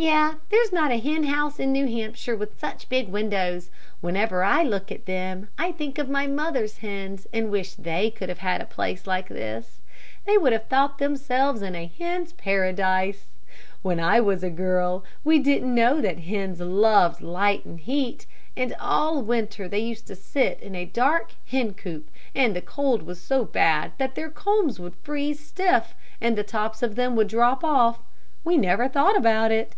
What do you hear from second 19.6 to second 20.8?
they used to sit in